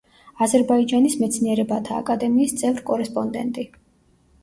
აზერბაიჯანის 0.45 1.17
მეცნიერებათა 1.19 2.01
აკადემიის 2.01 2.59
წევრ-კორესპონდენტი. 2.65 3.73